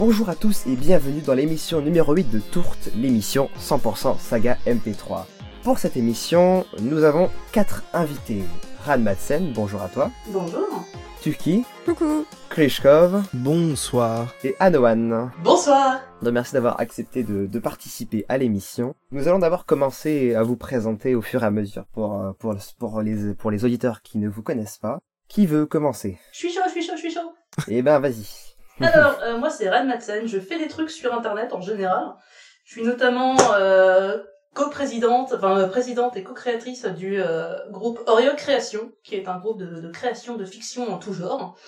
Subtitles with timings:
[0.00, 5.26] Bonjour à tous et bienvenue dans l'émission numéro 8 de Tourte, l'émission 100% saga MP3.
[5.62, 8.42] Pour cette émission, nous avons 4 invités.
[8.86, 10.10] Ran Madsen, bonjour à toi.
[10.28, 10.66] Bonjour.
[11.20, 12.24] Tuki, Coucou.
[12.48, 14.34] Klishkov Bonsoir.
[14.42, 15.30] et Anoan.
[15.44, 16.00] Bonsoir.
[16.22, 18.94] Donc, merci d'avoir accepté de, de participer à l'émission.
[19.12, 22.56] Nous allons d'abord commencer à vous présenter au fur et à mesure pour, euh, pour,
[22.78, 24.98] pour, les, pour les auditeurs qui ne vous connaissent pas.
[25.28, 26.18] Qui veut commencer?
[26.32, 27.32] Je suis chaud, je suis chaud, je suis chaud.
[27.68, 28.49] Eh ben, vas-y.
[28.94, 32.14] Alors, euh, moi c'est Ren Madsen, je fais des trucs sur internet en général.
[32.64, 34.18] Je suis notamment euh,
[34.54, 39.58] co-présidente, enfin euh, présidente et co-créatrice du euh, groupe Oreo Création, qui est un groupe
[39.58, 41.58] de, de création de fiction en tout genre,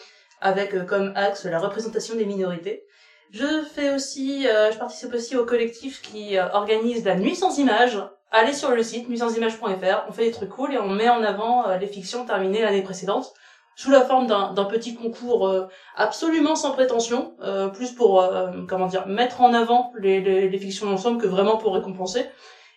[0.40, 2.84] avec euh, comme axe la représentation des minorités.
[3.30, 7.58] Je fais aussi, euh, je participe aussi au collectif qui euh, organise la Nuit sans
[7.58, 7.98] images.
[8.30, 11.66] Allez sur le site nuitsansimages.fr, on fait des trucs cool et on met en avant
[11.68, 13.34] euh, les fictions terminées l'année précédente
[13.76, 18.64] sous la forme d'un d'un petit concours euh, absolument sans prétention, euh, plus pour euh,
[18.68, 22.26] comment dire mettre en avant les, les, les fictions d'ensemble que vraiment pour récompenser.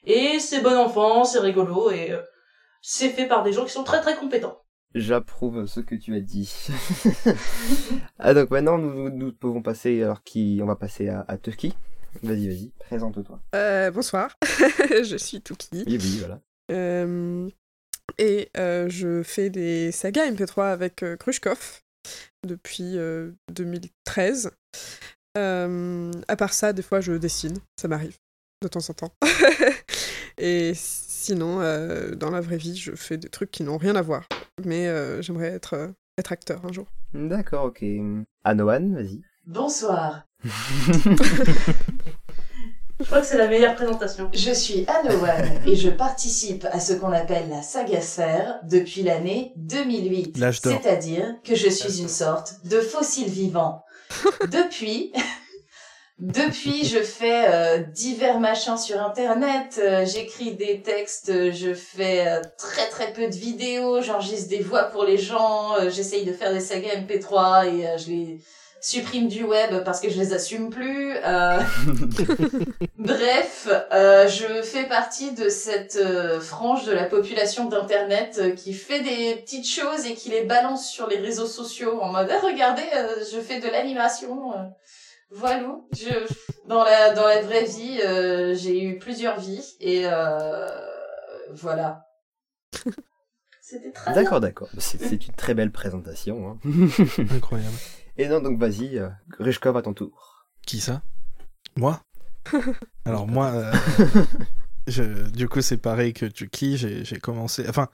[0.06, 2.22] Et c'est bon enfant, c'est rigolo et euh,
[2.82, 4.62] c'est fait par des gens qui sont très très compétents.
[4.94, 6.50] J'approuve ce que tu as dit.
[8.20, 11.36] ah donc maintenant nous, nous pouvons passer alors qui on va passer à, à.
[12.24, 13.40] Vas-y vas-y présente-toi.
[13.56, 14.38] Euh, bonsoir.
[14.44, 15.84] je suis Tuki.
[15.86, 16.40] Oui oui voilà.
[16.72, 17.50] Euh,
[18.18, 21.82] et euh, je fais des sagas MP3 avec euh, Krushkov
[22.46, 24.52] depuis euh, 2013.
[25.38, 27.58] Euh, à part ça, des fois, je dessine.
[27.80, 28.16] Ça m'arrive
[28.64, 29.14] de temps en temps.
[30.38, 34.02] et sinon, euh, dans la vraie vie, je fais des trucs qui n'ont rien à
[34.02, 34.28] voir.
[34.64, 36.88] Mais euh, j'aimerais être, euh, être acteur un jour.
[37.14, 37.84] D'accord ok.
[38.44, 39.22] Anoan vas-y.
[39.46, 40.26] Bonsoir.
[43.00, 44.30] Je crois que c'est la meilleure présentation.
[44.34, 49.52] Je suis Anowan et je participe à ce qu'on appelle la saga sphère depuis l'année
[49.58, 50.38] 2008.
[50.38, 50.80] L'âge d'or.
[50.82, 53.84] C'est-à-dire que je suis une sorte de fossile vivant.
[54.50, 55.12] Depuis,
[56.20, 59.82] depuis, je fais euh, divers machins sur Internet.
[59.84, 64.60] euh, J'écris des textes, euh, je fais euh, très très peu de vidéos, j'enregistre des
[64.62, 68.40] voix pour les gens, euh, j'essaye de faire des sagas MP3 et euh, je les
[68.86, 71.16] supprime du web parce que je les assume plus.
[71.26, 71.60] euh,
[72.98, 78.74] Bref, euh, je fais partie de cette euh, frange de la population d'Internet euh, qui
[78.74, 82.40] fait des petites choses et qui les balance sur les réseaux sociaux en mode Ah,
[82.44, 84.54] regardez, euh, je fais de l'animation.
[84.54, 84.64] euh,
[85.32, 85.66] voilà.
[85.94, 86.10] Je,
[86.68, 90.68] dans la dans la vraie vie, euh, j'ai eu plusieurs vies et euh,
[91.54, 92.06] voilà.
[93.62, 94.22] C'était très bien.
[94.22, 94.70] D'accord d'accord.
[94.78, 96.60] C'est c'est une très belle présentation.
[96.64, 96.70] Hein.
[97.36, 97.76] Incroyable.
[98.18, 100.48] Et non donc vas-y euh, Grishkov à ton tour.
[100.66, 101.02] Qui ça?
[101.76, 102.02] Moi?
[103.06, 103.74] Alors moi, euh,
[104.88, 107.66] je, du coup c'est pareil que Tuki, j'ai j'ai commencé...
[107.68, 107.90] Enfin,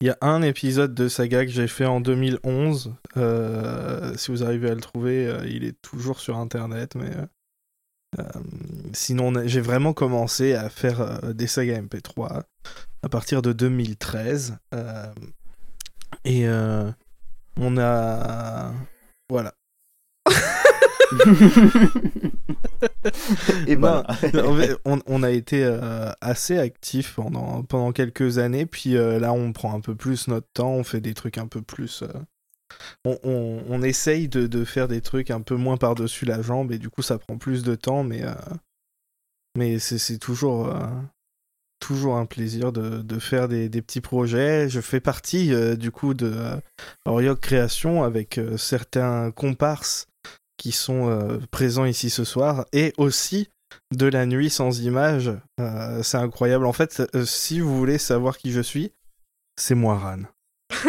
[0.00, 2.94] il y a un épisode de saga que j'ai fait en 2011.
[3.16, 7.10] euh, si vous arrivez à le trouver, euh, il est toujours sur Internet, mais...
[7.16, 7.26] euh,
[8.20, 8.22] euh,
[8.92, 12.42] sinon, j'ai vraiment commencé à faire euh, des sagas MP3
[13.02, 14.58] à partir de 2013.
[14.74, 15.12] euh,
[16.24, 16.90] et euh,
[17.58, 18.72] on a...
[19.28, 19.54] Voilà.
[23.66, 24.76] Et Ben, voilà.
[24.84, 29.52] on, on a été euh, assez actifs pendant, pendant quelques années, puis euh, là on
[29.52, 32.02] prend un peu plus notre temps, on fait des trucs un peu plus...
[32.02, 32.08] euh,
[33.04, 36.72] on, on, on essaye de, de faire des trucs un peu moins par-dessus la jambe,
[36.72, 38.22] et du coup ça prend plus de temps, mais,
[39.56, 40.74] mais c'est c'est toujours,
[41.80, 44.68] toujours un plaisir de, de faire des, des petits projets.
[44.68, 46.56] Je fais partie euh, du coup de euh,
[47.04, 50.06] Orioc Création avec euh, certains comparses
[50.56, 53.48] qui sont euh, présents ici ce soir, et aussi
[53.94, 55.30] de la nuit sans image.
[55.60, 56.66] Euh, c'est incroyable.
[56.66, 58.92] En fait, euh, si vous voulez savoir qui je suis,
[59.58, 60.22] c'est moi, Ran.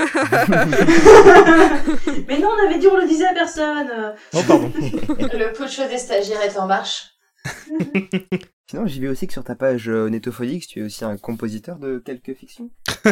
[2.27, 4.15] Mais non, on avait dit on le disait à personne.
[4.33, 4.71] Oh, pardon.
[4.79, 7.11] Le putsch des stagiaires est en marche.
[8.69, 11.79] Sinon j'y vais aussi que sur ta page euh, Netophonix tu es aussi un compositeur
[11.79, 12.69] de quelques fictions.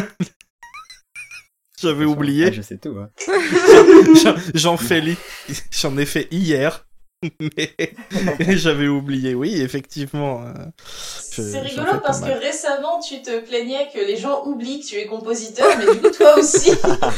[1.78, 2.52] J'avais Ah, oublié.
[2.52, 2.96] je sais tout.
[2.98, 3.10] Hein.
[4.22, 5.16] J'en- J'en fais li-
[5.70, 6.85] J'en ai fait hier.
[7.40, 9.34] Mais j'avais oublié.
[9.34, 10.42] Oui, effectivement.
[10.44, 10.52] euh,
[10.88, 15.06] C'est rigolo parce que récemment tu te plaignais que les gens oublient que tu es
[15.06, 16.70] compositeur, mais du coup toi aussi.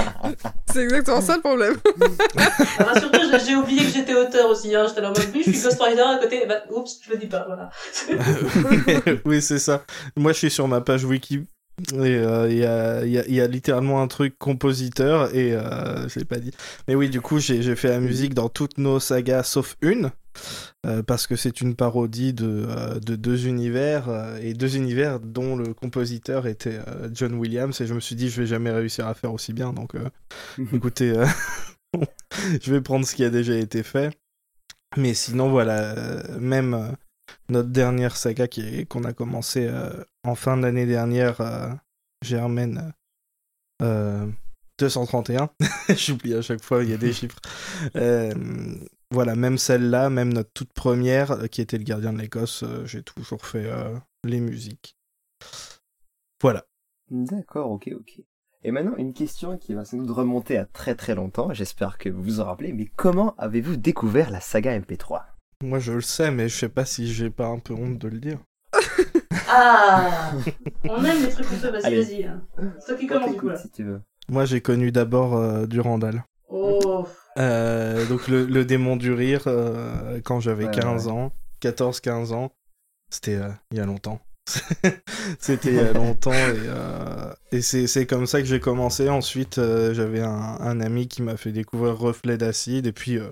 [0.72, 1.76] C'est exactement ça le problème.
[2.78, 4.74] Rassure-toi, j'ai- j'ai oublié que j'étais auteur aussi.
[4.74, 4.86] Hein.
[4.88, 6.44] J'étais là en mode oui, je suis ghostwriter à côté.
[6.46, 7.70] Bah, oups, je le dis pas, voilà.
[9.24, 9.84] oui, c'est ça.
[10.16, 11.46] Moi, je suis sur ma page wiki.
[11.92, 15.34] Et euh, il y, a, il y a- il y a littéralement un truc compositeur
[15.34, 16.50] et euh, je l'ai pas dit.
[16.88, 20.10] Mais oui, du coup, j'ai fait la musique dans toutes nos sagas sauf une.
[20.86, 24.08] euh, parce que c'est une parodie de, euh, de deux univers
[24.42, 26.78] et deux univers dont le compositeur était
[27.12, 29.72] John Williams et je me suis dit je vais jamais réussir à faire aussi bien
[29.72, 30.08] donc euh,
[30.72, 31.12] écoutez
[32.62, 34.10] je vais prendre ce qui a déjà été fait
[34.96, 35.94] Mais sinon, voilà,
[36.40, 36.94] même
[37.48, 41.70] notre dernière saga qui qu'on a commencé euh, en fin d'année dernière, euh,
[42.22, 42.92] Germaine
[43.82, 44.26] euh,
[44.78, 45.50] 231,
[45.96, 47.40] j'oublie à chaque fois, il y a des chiffres.
[47.96, 48.32] Euh,
[49.10, 52.84] voilà, même celle-là, même notre toute première, euh, qui était le gardien de l'Écosse, euh,
[52.86, 54.96] j'ai toujours fait euh, les musiques.
[56.42, 56.66] Voilà.
[57.10, 58.20] D'accord, ok, ok.
[58.64, 62.08] Et maintenant, une question qui va sans doute remonter à très très longtemps, j'espère que
[62.08, 65.22] vous vous en rappelez, mais comment avez-vous découvert la saga MP3
[65.64, 68.08] Moi, je le sais, mais je sais pas si j'ai pas un peu honte de
[68.08, 68.38] le dire.
[69.50, 70.32] Ah
[70.84, 72.02] On aime les trucs vas-y, Allez.
[72.02, 72.24] vas-y.
[72.24, 72.42] hein.
[72.80, 73.56] C'est toi qui commence du coup là.
[73.56, 74.00] si tu veux.
[74.28, 76.22] Moi, j'ai connu d'abord euh, Durandal.
[76.50, 77.06] Oh,
[77.38, 81.12] Euh, donc le, le démon du rire, euh, quand j'avais Ouais, 15 ouais.
[81.12, 81.32] ans,
[81.62, 82.52] 14-15 ans,
[83.10, 84.20] c'était euh, il y a longtemps.
[85.38, 89.08] c'était il y a longtemps et, euh, et c'est c'est comme ça que j'ai commencé.
[89.08, 90.28] Ensuite, euh, j'avais un,
[90.60, 93.28] un ami qui m'a fait découvrir Reflet d'acide et puis euh,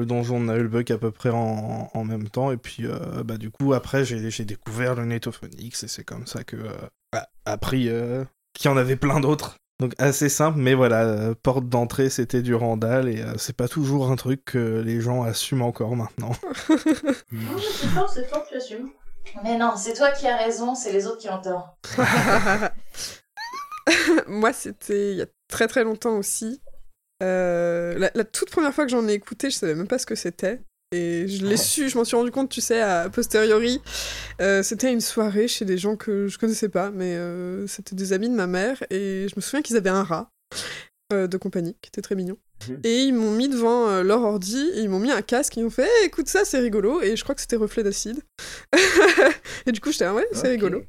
[0.00, 2.50] le donjon de Nullbuck à peu près en, en même temps.
[2.50, 6.44] Et puis euh, bah, du coup, après, j'ai découvert le Netophonix et c'est comme ça
[6.44, 6.72] que, euh,
[7.12, 8.24] bah, appris euh,
[8.54, 9.56] qu'il y en avait plein d'autres.
[9.80, 13.66] Donc assez simple, mais voilà, euh, porte d'entrée c'était du Randall et euh, c'est pas
[13.66, 16.32] toujours un truc que les gens assument encore maintenant.
[17.32, 18.90] Non, c'est fort, c'est fort, tu assumes.
[19.42, 21.78] Mais non, c'est toi qui as raison, c'est les autres qui ont tort.
[24.28, 26.60] Moi, c'était il y a très très longtemps aussi.
[27.22, 30.06] Euh, la, la toute première fois que j'en ai écouté, je savais même pas ce
[30.06, 30.60] que c'était.
[30.92, 33.80] Et je l'ai su, je m'en suis rendu compte, tu sais, à posteriori.
[34.40, 38.12] Euh, c'était une soirée chez des gens que je connaissais pas, mais euh, c'était des
[38.12, 38.82] amis de ma mère.
[38.90, 40.30] Et je me souviens qu'ils avaient un rat
[41.12, 42.38] euh, de compagnie, qui était très mignon.
[42.68, 42.80] Mhm.
[42.82, 45.64] Et ils m'ont mis devant leur ordi, et ils m'ont mis un casque, et ils
[45.64, 47.00] m'ont fait Eh, écoute ça, c'est rigolo.
[47.02, 48.20] Et je crois que c'était Reflet d'acide.
[49.66, 50.82] et du coup, j'étais ah ouais, c'est rigolo.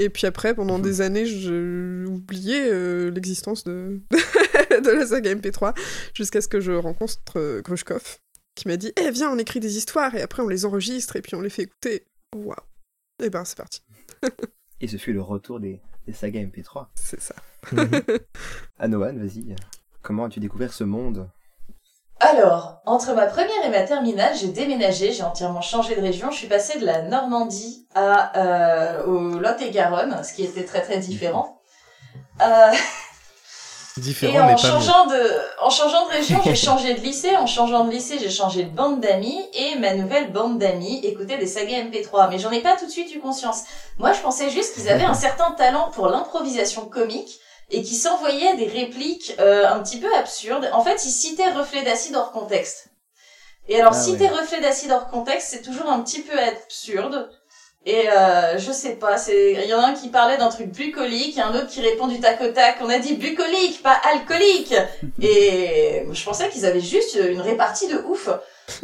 [0.00, 0.82] Et puis après, pendant Mhm.
[0.82, 4.00] des années, j'ai oublié l'existence de...
[4.92, 5.76] de la saga MP3,
[6.14, 8.18] jusqu'à ce que je rencontre euh, Grushkov,
[8.54, 11.22] qui m'a dit Eh, viens, on écrit des histoires, et après on les enregistre, et
[11.22, 12.06] puis on les fait écouter.
[12.34, 12.54] Waouh
[13.22, 13.82] Et ben, c'est parti.
[14.80, 16.86] Et ce fut le retour des, des sagas MP3.
[16.94, 17.34] C'est ça.
[18.78, 19.56] Anoan, vas-y.
[20.02, 21.28] Comment as-tu découvert ce monde?
[22.20, 26.30] Alors, entre ma première et ma terminale, j'ai déménagé, j'ai entièrement changé de région.
[26.32, 30.98] Je suis passée de la Normandie à euh, au Lot-et-Garonne, ce qui était très très
[30.98, 31.60] différent.
[32.40, 32.72] Euh,
[33.98, 34.68] Différent et en mais pas mieux.
[34.68, 35.22] changeant de,
[35.60, 37.36] en changeant de région, j'ai changé de lycée.
[37.36, 39.38] En changeant de lycée, j'ai changé de bande d'amis.
[39.52, 42.28] Et ma nouvelle bande d'amis écoutait des sagas MP3.
[42.30, 43.64] Mais j'en ai pas tout de suite eu conscience.
[43.98, 47.40] Moi, je pensais juste qu'ils avaient un certain talent pour l'improvisation comique
[47.70, 50.68] et qui s'envoyaient des répliques euh, un petit peu absurdes.
[50.72, 52.88] En fait, ils citaient Reflet d'acide hors contexte.
[53.68, 54.40] Et alors, Ah citer ouais.
[54.40, 57.28] Reflet d'acide hors contexte, c'est toujours un petit peu absurde.
[57.86, 60.68] Et euh, je sais pas, c'est il y en a un qui parlait d'un truc
[60.68, 62.76] bucolique et un autre qui répond du tac au tac.
[62.82, 64.74] On a dit bucolique, pas alcoolique.
[65.22, 68.28] Et je pensais qu'ils avaient juste une répartie de ouf.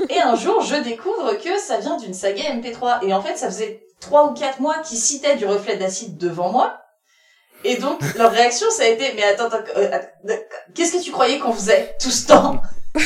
[0.09, 3.07] Et un jour, je découvre que ça vient d'une saga MP3.
[3.07, 6.51] Et en fait, ça faisait trois ou quatre mois qu'ils citaient du reflet d'acide devant
[6.51, 6.79] moi.
[7.65, 10.09] Et donc, leur réaction, ça a été, mais attends, attends, euh, attends,
[10.75, 12.61] qu'est-ce que tu croyais qu'on faisait tout ce temps?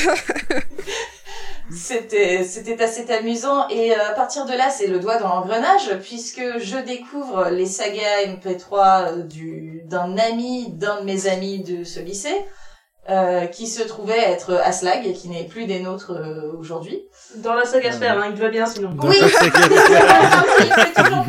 [1.71, 3.67] C'était, c'était assez amusant.
[3.69, 7.65] Et euh, à partir de là, c'est le doigt dans l'engrenage, puisque je découvre les
[7.65, 12.45] sagas MP3 euh, du, d'un ami, d'un de mes amis de ce lycée,
[13.09, 17.01] euh, qui se trouvait être Aslag, et qui n'est plus des nôtres euh, aujourd'hui.
[17.37, 18.91] Dans la saga sphère, hein, il va bien sinon.
[18.91, 19.17] Dans Oui.
[19.21, 21.25] il, fait toujours,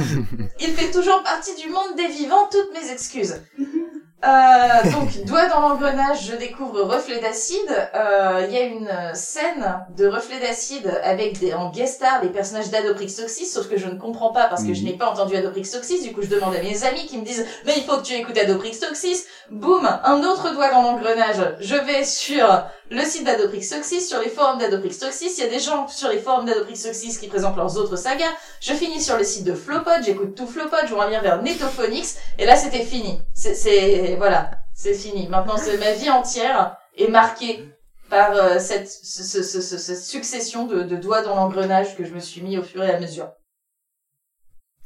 [0.61, 3.43] il fait toujours partie du monde des vivants, toutes mes excuses.
[4.23, 7.89] Euh, donc, doigt dans l'engrenage, je découvre Reflet d'acide.
[7.95, 12.29] Euh, Il y a une scène de Reflet d'acide avec des, en guest star les
[12.29, 14.87] personnages d'Adoprix Toxis, sauf que je ne comprends pas parce que je Mhm.
[14.89, 16.03] n'ai pas entendu Adoprix Toxis.
[16.03, 18.12] Du coup, je demande à mes amis qui me disent mais il faut que tu
[18.12, 19.23] écoutes Adoprix Toxis.
[19.50, 21.55] Boum, un autre doigt dans l'engrenage.
[21.59, 25.33] Je vais sur le site d'Adoprix Toxis, sur les forums d'Adoprix Toxis.
[25.39, 28.33] Il y a des gens sur les forums d'Adoprix Toxis qui présentent leurs autres sagas.
[28.61, 32.45] Je finis sur le site de Flopod, j'écoute tout Flopod, je lien vers Netophonix, et
[32.47, 33.21] là c'était fini.
[33.35, 35.29] C'est, c'est, voilà, c'est fini.
[35.29, 37.65] Maintenant, c'est ma vie entière est marquée
[38.11, 42.05] par euh, cette, ce- ce- ce- ce- cette succession de, de doigts dans l'engrenage que
[42.05, 43.31] je me suis mis au fur et à mesure.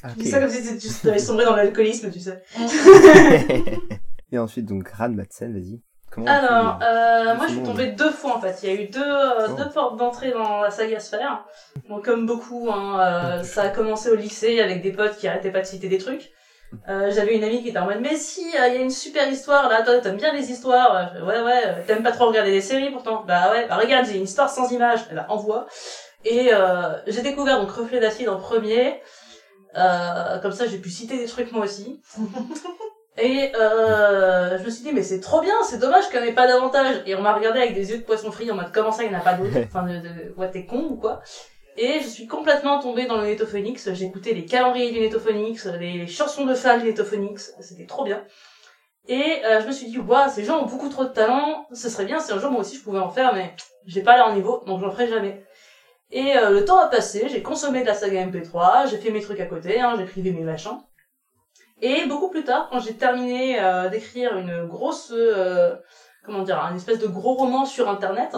[0.02, 2.42] Ah, Je dis ça comme si tu avais sombré dans l'alcoolisme, tu sais.
[4.32, 5.80] Et ensuite, donc, Ran Madsen, vas-y.
[6.14, 8.56] Comment Alors, euh, moi je suis tombée deux fois en fait.
[8.62, 9.52] Il y a eu deux, euh, Oh.
[9.54, 11.44] deux portes d'entrée dans la saga Sphère.
[11.88, 15.50] Donc comme beaucoup, hein, euh, ça a commencé au lycée avec des potes qui arrêtaient
[15.50, 16.30] pas de citer des trucs.
[16.88, 18.90] Euh, J'avais une amie qui était en mode mais si, euh, il y a une
[18.90, 22.60] super histoire là, toi t'aimes bien les histoires, ouais ouais, t'aimes pas trop regarder des
[22.60, 25.66] séries pourtant, bah ouais, bah regarde j'ai une histoire sans image, ben envoie.
[26.24, 29.00] Et euh, j'ai découvert donc Reflet d'acide en premier,
[29.76, 32.00] Euh, comme ça j'ai pu citer des trucs moi aussi.
[33.16, 36.28] Et euh, je me suis dit, mais c'est trop bien, c'est dommage qu'il n'y en
[36.28, 37.02] ait pas davantage.
[37.06, 39.10] Et on m'a regardé avec des yeux de poisson frit en mode, comment ça, il
[39.10, 39.56] n'y en a pas d'autres?
[39.68, 41.20] Enfin, de, de, ouais, t'es con ou quoi?
[41.76, 43.92] Et je suis complètement tombée dans le Netophonix.
[43.92, 47.52] J'ai écouté les calendriers du Netophonix, les, les chansons de fan du Netophonix.
[47.60, 48.24] C'était trop bien.
[49.06, 51.62] Et euh, je me suis dit, waouh, ces gens ont beaucoup trop de talent.
[51.72, 53.54] Ce serait bien si un jour moi aussi je pouvais en faire, mais
[53.86, 55.42] j'ai pas leur niveau, donc j'en ferai jamais.
[56.10, 59.20] Et euh, le temps a passé, j'ai consommé de la saga MP3, j'ai fait mes
[59.20, 60.76] trucs à côté, hein, j'ai privé mes machins.
[61.80, 65.74] Et beaucoup plus tard, quand j'ai terminé euh, d'écrire une grosse, euh,
[66.24, 68.36] comment dire, un espèce de gros roman sur Internet,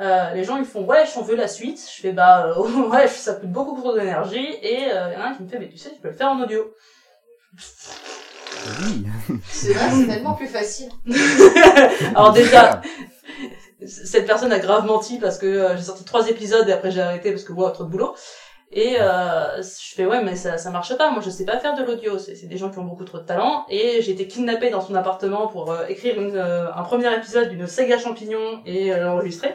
[0.00, 1.80] euh, les gens ils font ouais, j'en veux la suite.
[1.94, 4.48] Je fais bah euh, ouais, ça coûte beaucoup trop d'énergie.
[4.62, 6.14] Et il y en a un qui me fait mais tu sais, tu peux le
[6.14, 6.74] faire en audio.
[8.80, 9.06] Oui.
[9.48, 10.88] C'est vrai, c'est tellement plus facile.
[12.14, 12.80] Alors déjà,
[13.86, 17.00] cette personne a grave menti parce que euh, j'ai sorti trois épisodes et après j'ai
[17.00, 18.14] arrêté parce que wow, trop de boulot.
[18.74, 21.10] Et euh, je fais ouais mais ça ça marche pas.
[21.10, 22.18] Moi je sais pas faire de l'audio.
[22.18, 23.66] C'est des gens qui ont beaucoup trop de talent.
[23.68, 27.50] Et j'ai été kidnappée dans son appartement pour euh, écrire une, euh, un premier épisode
[27.50, 29.54] d'une saga champignon et euh, l'enregistrer.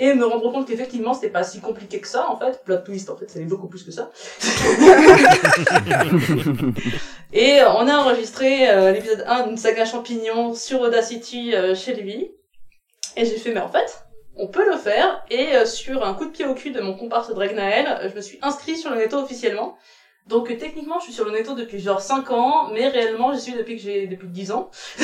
[0.00, 2.60] Et me rendre compte qu'effectivement c'était pas si compliqué que ça en fait.
[2.64, 4.10] Plot twist en fait c'est beaucoup plus que ça.
[7.32, 12.32] Et euh, on a enregistré euh, l'épisode 1 d'une saga champignon sur Audacity chez lui.
[13.16, 14.04] Et j'ai fait, mais en fait,
[14.38, 15.24] on peut le faire.
[15.30, 18.14] Et euh, sur un coup de pied au cul de mon comparse Dragnael, euh, je
[18.16, 19.76] me suis inscrit sur le Netto officiellement.
[20.28, 23.40] Donc euh, techniquement, je suis sur le Netto depuis genre 5 ans, mais réellement, j'y
[23.40, 24.70] suis depuis que j'ai depuis 10 ans.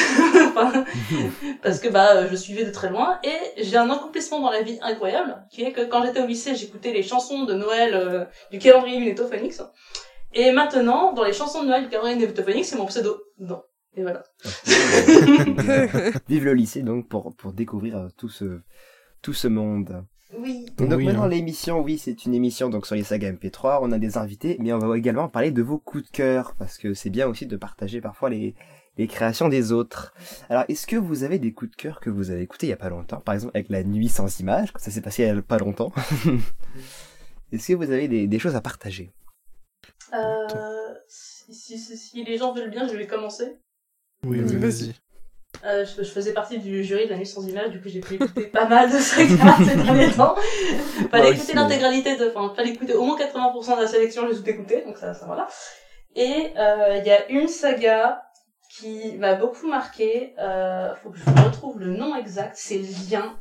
[0.57, 0.85] Enfin,
[1.63, 4.63] parce que bah euh, je suivais de très loin et j'ai un accomplissement dans la
[4.63, 8.25] vie incroyable qui est que quand j'étais au lycée, j'écoutais les chansons de Noël euh,
[8.53, 9.63] du calendrier du Netto Phoenix.
[10.35, 13.17] Et maintenant, dans les chansons de Noël du calendrier du Netto Phoenix, c'est mon pseudo.
[13.39, 13.63] Non.
[13.97, 14.23] Et voilà.
[16.29, 18.61] Vive le lycée donc pour, pour découvrir tout ce,
[19.25, 20.05] tout ce monde.
[20.39, 20.67] Oui.
[20.77, 21.29] Donc Oui, maintenant hein.
[21.29, 24.73] l'émission, oui, c'est une émission donc sur les sagas MP3, on a des invités, mais
[24.73, 27.57] on va également parler de vos coups de cœur, parce que c'est bien aussi de
[27.57, 28.55] partager parfois les,
[28.99, 30.13] les créations des autres.
[30.51, 32.75] Alors, est-ce que vous avez des coups de cœur que vous avez écoutés il y
[32.75, 33.21] a pas longtemps?
[33.21, 35.93] Par exemple, avec La Nuit sans images, ça s'est passé il y a pas longtemps.
[37.53, 39.11] est-ce que vous avez des, des choses à partager?
[40.13, 43.57] Euh, si, si, si, si les gens veulent bien, je vais commencer.
[44.27, 44.95] Oui, oui, vas-y.
[45.65, 48.01] Euh, je, je faisais partie du jury de la nuit sans image, du coup j'ai
[48.01, 50.35] pu écouter pas mal de sagas ces derniers temps.
[51.11, 54.49] Fallait écouter l'intégralité de, enfin, fallait écouter au moins 80% de la sélection, j'ai tout
[54.49, 55.47] écouté, donc ça, ça voilà.
[56.15, 58.23] Et euh, il y a une saga
[58.79, 62.81] qui m'a beaucoup marqué, euh, faut que je retrouve le nom exact, c'est
[63.11, 63.37] Lien.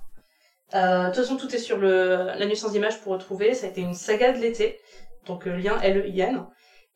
[0.76, 3.68] Euh, de toute façon, tout est sur le, la nuit sans image pour retrouver, ça
[3.68, 4.80] a été une saga de l'été,
[5.26, 6.46] donc euh, Lien L-E-I-N.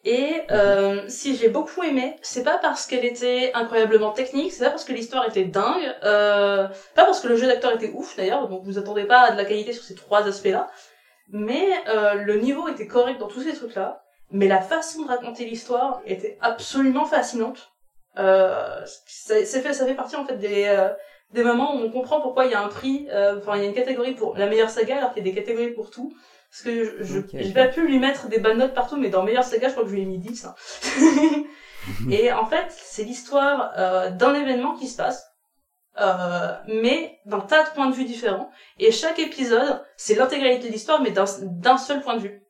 [0.04, 4.70] Et euh, si j'ai beaucoup aimé, c'est pas parce qu'elle était incroyablement technique, c'est pas
[4.70, 8.48] parce que l'histoire était dingue, euh, pas parce que le jeu d'acteur était ouf d'ailleurs,
[8.48, 10.70] donc vous attendez pas à de la qualité sur ces trois aspects-là,
[11.30, 14.02] mais euh, le niveau était correct dans tous ces trucs-là,
[14.32, 17.72] mais la façon de raconter l'histoire était absolument fascinante.
[18.18, 20.90] Euh, c'est fait, ça fait partie en fait des euh,
[21.32, 23.66] des moments où on comprend pourquoi il y a un prix, euh, enfin il y
[23.66, 26.14] a une catégorie pour la meilleure saga alors qu'il y a des catégories pour tout.
[26.50, 27.54] Parce que je, je- Ok, j'ai ok.
[27.54, 29.90] pas pu lui mettre des bonnes notes partout, mais dans meilleure saga, je crois que
[29.90, 30.46] je lui ai mis 10.
[30.46, 30.56] hein.
[32.12, 35.26] Et en fait, c'est l'histoire euh, d'un événement qui se passe,
[36.00, 38.50] euh, mais d'un tas de points de vue différents.
[38.80, 42.42] Et chaque épisode, c'est l'intégralité de l'histoire, mais d'un d'un seul point de vue.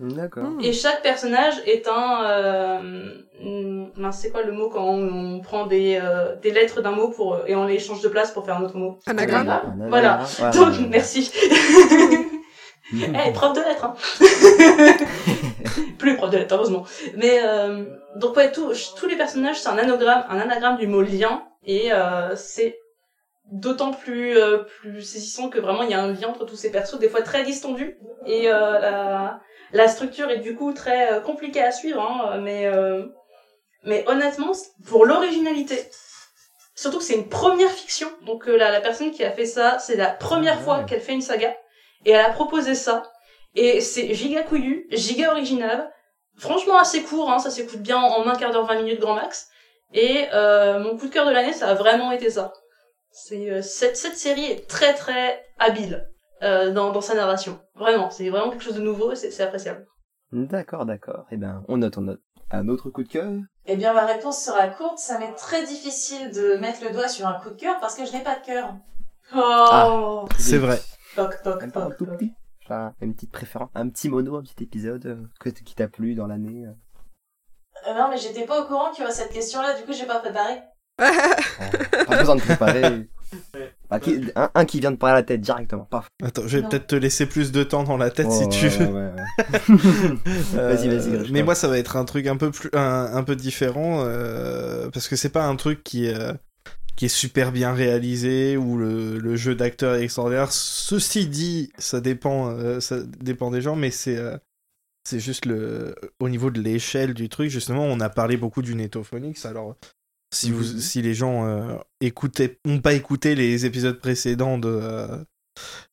[0.00, 0.44] D'accord.
[0.44, 0.60] Hmm.
[0.60, 2.24] Et chaque personnage est un...
[2.24, 6.82] Euh, hum, mince, c'est quoi le mot quand on, on prend des, euh, des lettres
[6.82, 8.98] d'un mot pour, et on les change de place pour faire un autre mot?
[9.06, 9.86] Anagramme.
[9.88, 10.20] Voilà.
[10.40, 10.86] Ouais, Donc, ouais.
[10.88, 11.32] merci.
[12.94, 13.94] Eh, prof de lettres, hein.
[15.98, 16.86] Plus prof de lettres, heureusement.
[17.16, 17.84] Mais, euh,
[18.16, 21.92] donc ouais, tout, tous les personnages, c'est un anagramme, un anagramme du mot lien, et
[21.92, 22.78] euh, c'est
[23.50, 26.70] d'autant plus, euh, plus saisissant que vraiment il y a un lien entre tous ces
[26.70, 29.40] persos, des fois très distendu, et euh, la,
[29.72, 33.04] la structure est du coup très euh, compliquée à suivre, hein, mais, euh,
[33.84, 34.52] mais honnêtement,
[34.86, 35.78] pour l'originalité,
[36.74, 39.96] surtout que c'est une première fiction, donc la, la personne qui a fait ça, c'est
[39.96, 41.54] la première Ah fois qu'elle fait une saga,
[42.04, 43.02] et elle a proposé ça,
[43.54, 45.90] et c'est giga couillu, giga original,
[46.36, 49.48] franchement assez court, hein, ça s'écoute bien en un quart d'heure, 20 minutes grand max,
[49.92, 52.52] et euh, mon coup de cœur de l'année, ça a vraiment été ça.
[53.10, 56.06] C'est euh, cette, cette série est très très habile
[56.42, 59.42] euh, dans, dans sa narration, vraiment, c'est vraiment quelque chose de nouveau, et c'est c'est
[59.42, 59.86] appréciable.
[60.30, 61.24] D'accord, d'accord.
[61.30, 62.20] Eh ben, on note, on note.
[62.50, 63.30] Un autre coup de cœur?
[63.66, 64.98] Eh bien, ma réponse sera courte.
[64.98, 68.04] Ça m'est très difficile de mettre le doigt sur un coup de cœur parce que
[68.06, 68.74] je n'ai pas de cœur.
[69.36, 70.78] Oh, C'est vrai.
[71.26, 72.18] Toc toc Même pas un toc tout toc.
[72.18, 72.32] petit
[72.64, 76.14] Enfin, une petite préférence, un petit mono, un petit épisode euh, que, qui t'a plu
[76.14, 76.72] dans l'année euh.
[77.88, 80.04] Euh, non, mais j'étais pas au courant qu'il y aurait cette question-là, du coup, j'ai
[80.06, 80.60] pas préparé.
[81.00, 81.04] Oh,
[82.08, 83.08] Pas besoin de préparer.
[83.90, 85.84] Bah, qui- un, un qui vient de parler à la tête directement.
[85.84, 86.08] Paf.
[86.22, 86.68] Attends, je vais Non.
[86.70, 88.86] peut-être te laisser plus de temps dans la tête Oh, si tu ouais, veux.
[88.86, 89.78] ouais, ouais.
[90.54, 91.32] Euh, Vas-y, vas-y, Grishka.
[91.32, 94.88] Mais moi, ça va être un truc un peu plus, un, un peu différent euh,
[94.90, 96.32] parce que c'est pas un truc qui euh,
[96.98, 100.50] qui est super bien réalisé ou le, le jeu d'acteur est extraordinaire.
[100.50, 104.36] Ceci dit, ça dépend, euh, ça dépend des gens, mais c'est, euh,
[105.04, 107.50] c'est juste le, au niveau de l'échelle du truc.
[107.50, 109.46] Justement, on a parlé beaucoup du Netophonix.
[109.46, 109.76] Alors,
[110.34, 110.80] si vous, Mhm.
[110.80, 115.18] si les gens euh, écoutaient, ont pas écouté les épisodes précédents de euh,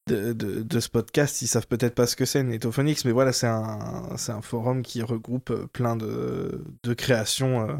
[0.07, 3.31] de, de, de ce podcast, ils savent peut-être pas ce que c'est Netophonix, mais voilà,
[3.31, 7.73] c'est un, c'est un forum qui regroupe euh, plein de, de créations euh,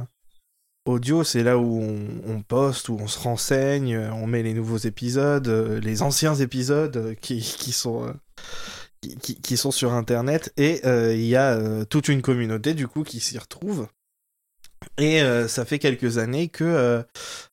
[0.86, 1.24] audio.
[1.24, 1.82] C'est là où
[2.28, 6.36] on, poste, où on se renseigne, euh, on met les nouveaux épisodes, euh, les anciens
[6.36, 8.14] épisodes euh, qui, sont.
[9.02, 10.82] qui, sont sur internet et
[11.14, 13.88] il y a toute une communauté du coup qui s'y retrouve
[14.98, 17.04] et ça fait quelques années que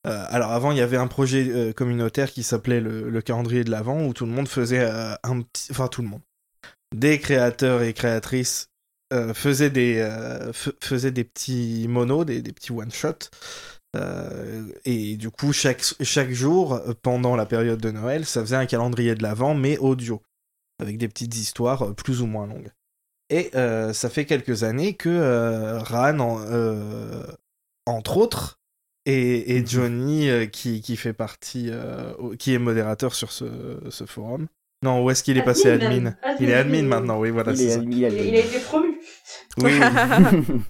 [0.05, 4.07] alors avant il y avait un projet communautaire qui s'appelait le, le calendrier de l'avant
[4.07, 6.23] où tout le monde faisait un petit enfin tout le monde
[6.95, 8.72] des créateurs et créatrices
[9.13, 13.29] euh, faisaient des euh, f- faisaient des petits monos des, des petits one shot
[14.85, 18.67] et du coup chaque chaque jour euh, pendant la période de Noël ça faisait un
[18.67, 20.23] calendrier de l'avant mais audio
[20.81, 22.71] avec des petites histoires euh, plus ou moins longues
[23.31, 27.25] et euh, ça fait quelques années que euh, Ran, en- euh,
[27.87, 28.59] entre autres,
[29.07, 34.05] et, et Johnny, euh, qui, qui fait partie, euh, qui est modérateur sur ce, ce
[34.05, 34.49] forum.
[34.85, 36.15] Non, où est-ce qu'il est passé Admin?
[36.41, 37.81] Il est Admin, maintenant, oui, voilà, est, ça.
[37.81, 38.92] il a été promu.
[39.59, 39.73] Oui.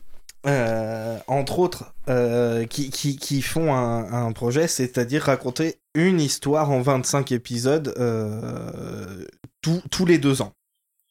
[0.44, 6.72] Euh, entre autres, euh, qui, qui, qui font un, un projet, c'est-à-dire raconter une histoire
[6.72, 9.24] en 25 épisodes euh,
[9.60, 10.50] tous- les deux ans.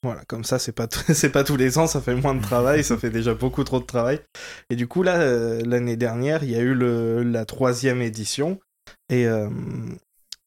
[0.04, 0.90] Voilà, comme ça, c'est pas,
[1.34, 3.86] pas tous les ans, ça fait moins de travail, ça fait déjà beaucoup trop de
[3.86, 4.20] travail.
[4.70, 8.60] Et du coup, là, euh, l'année dernière, il y a eu le, la troisième édition.
[9.10, 9.28] Et,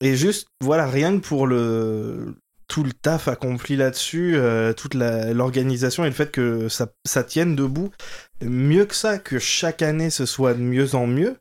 [0.02, 2.34] et juste, voilà, rien que pour le,
[2.74, 7.54] tout le taf accompli là-dessus, euh, toute l'organisation et le fait que ça, ça tienne
[7.54, 7.92] debout,
[8.42, 11.36] mieux que ça, que chaque année ce soit de mieux en mieux.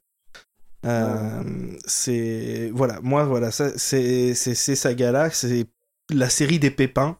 [0.86, 1.41] euh,
[1.88, 3.00] c'est voilà.
[3.02, 5.65] Moi voilà ça c'est c'est là c'est
[6.13, 7.17] la série des pépins.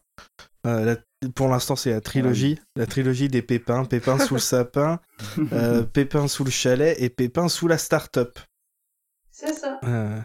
[0.64, 2.60] Euh, la- pour l'instant c'est la trilogie.
[2.76, 3.84] La trilogie des pépins.
[3.84, 5.00] Pépins sous le sapin
[5.52, 8.38] euh, pépins sous le chalet et pépins sous la start-up.
[9.32, 9.80] C'est ça.
[9.82, 10.20] Euh,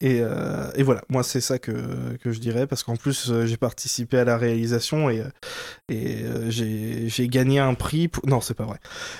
[0.00, 1.72] Et, euh, et voilà, moi c'est ça que,
[2.22, 5.28] que je dirais, parce qu'en plus euh, j'ai participé à la réalisation et, euh,
[5.88, 8.08] et j'ai gagné un prix.
[8.08, 8.26] Pour...
[8.26, 8.78] Non, c'est pas vrai.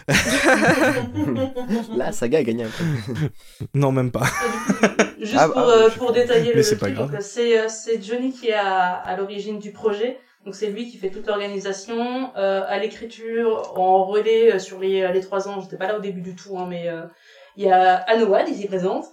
[1.97, 2.85] La saga a gagné un peu.
[3.75, 4.27] Non, même pas.
[5.21, 8.33] Juste Ah, pour, ah, euh, pour détailler Mais le, c'est le pas truc, c'est Johnny
[8.33, 10.19] qui est à, à l'origine du projet.
[10.45, 15.21] Donc c'est lui qui fait toute l'organisation, euh, à l'écriture, en relais sur les, les
[15.21, 15.61] trois ans.
[15.61, 17.03] J'étais pas là au début du tout, hein, mais euh,
[17.57, 19.07] il y a Anouad ici présente,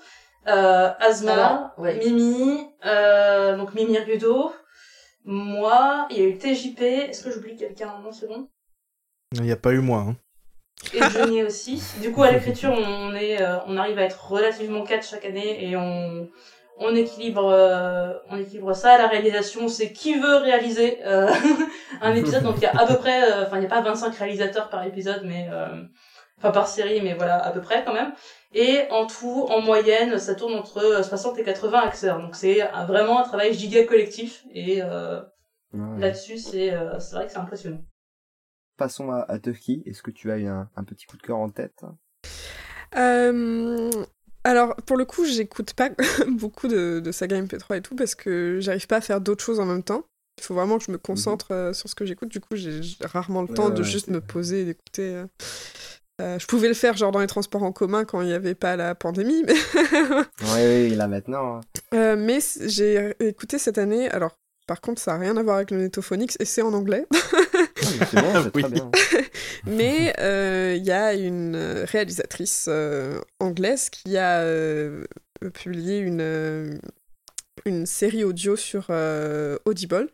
[0.47, 1.99] euh, Asma, Alors, ouais.
[1.99, 4.51] Mimi, euh, donc Mimi Argudo,
[5.25, 6.81] moi, il y a eu TJP.
[6.81, 8.47] Est-ce que j'oublie quelqu'un Non, c'est bon.
[9.33, 10.05] Il n'y a pas eu moi.
[10.09, 10.15] hein.
[10.93, 11.81] et Johnny aussi.
[12.01, 15.69] Du coup, à l'écriture, on est, euh, on arrive à être relativement quatre chaque année
[15.69, 16.27] et on,
[16.79, 18.97] on équilibre, euh, on équilibre ça.
[18.97, 21.29] La réalisation, c'est qui veut réaliser euh,
[22.01, 22.43] un épisode.
[22.43, 24.69] Donc il y a à peu près, euh, enfin il n'y a pas 25 réalisateurs
[24.69, 25.67] par épisode, mais euh,
[26.39, 28.13] enfin par série, mais voilà à peu près quand même.
[28.53, 32.19] Et en tout, en moyenne, ça tourne entre 60 et 80 acteurs.
[32.19, 35.21] Donc c'est vraiment un travail giga collectif et euh,
[35.73, 35.79] Ouais.
[35.97, 37.83] là-dessus, c'est, euh, c'est vrai que c'est impressionnant.
[38.77, 39.83] Passons à, à Tuffy.
[39.85, 41.83] Est-ce que tu as eu un, un petit coup de cœur en tête?
[42.95, 43.91] Euh,
[44.43, 45.89] alors, pour le coup, j'écoute pas
[46.27, 49.59] beaucoup de, de saga MP3 et tout parce que j'arrive pas à faire d'autres choses
[49.59, 50.03] en même temps.
[50.37, 52.29] Il faut vraiment que je me concentre euh, sur ce que j'écoute.
[52.29, 55.23] Du coup, j'ai rarement le Ouais, temps de ouais, juste me poser et d'écouter.
[56.19, 56.37] Euh.
[56.39, 58.75] Je pouvais le faire genre dans les transports en commun quand il n'y avait pas
[58.75, 59.53] la pandémie, mais,
[60.41, 61.57] Oui, oui, là maintenant.
[61.57, 61.61] hein.
[61.93, 64.09] Euh, mais j'ai écouté cette année.
[64.09, 67.05] Alors, par contre, ça n'a rien à voir avec le Netophonix et c'est en anglais.
[67.81, 68.61] C'est bon, c'est Oui.
[68.63, 68.91] très bien.
[69.65, 71.55] Mais euh, il y a une
[71.85, 75.05] réalisatrice euh, anglaise qui a euh,
[75.53, 76.79] publié une,
[77.65, 80.09] une série audio sur euh, Audible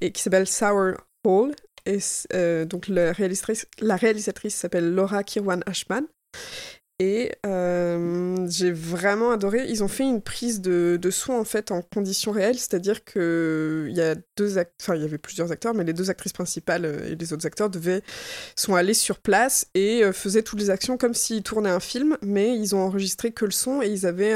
[0.00, 1.54] et qui s'appelle Sour Hole.
[2.34, 3.66] Euh, donc la réalisatrice,
[4.54, 6.06] s'appelle Laura Kirwan Ashman.
[7.00, 9.66] Et euh, j'ai vraiment adoré.
[9.68, 13.96] Ils ont fait une prise de, son en fait en conditions réelles, c'est-à-dire que il
[13.96, 17.12] y a deux enfin il y avait plusieurs acteurs, mais les deux actrices principales euh,
[17.12, 18.02] et les autres acteurs devaient
[18.56, 22.56] sont allés sur place et faisaient toutes les actions comme s'ils tournaient un film, mais
[22.56, 24.34] ils ont enregistré que le son et ils avaient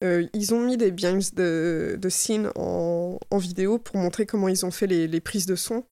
[0.00, 4.70] ils ont mis des behind de, de scene en, vidéo pour montrer comment ils ont
[4.70, 5.84] fait les prises de son.